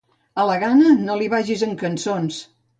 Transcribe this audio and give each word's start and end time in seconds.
A 0.43 0.45
la 0.51 0.55
gana 0.63 0.95
no 1.03 1.19
li 1.21 1.29
vagis 1.35 1.69
amb 1.71 1.79
cançons. 1.85 2.45